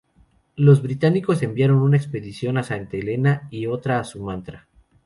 Los 0.55 0.81
británicos 0.81 1.43
enviaron 1.43 1.77
una 1.79 1.95
expedición 1.95 2.57
a 2.57 2.63
Santa 2.63 2.97
Helena 2.97 3.47
y 3.51 3.67
otra 3.67 3.99
a 3.99 4.03
Sumatra. 4.03 4.67